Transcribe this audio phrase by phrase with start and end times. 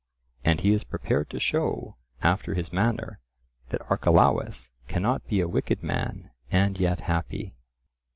[0.43, 3.19] And he is prepared to show, after his manner,
[3.69, 7.53] that Archelaus cannot be a wicked man and yet happy.